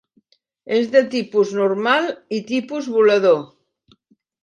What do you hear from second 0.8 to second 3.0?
de tipus normal i tipus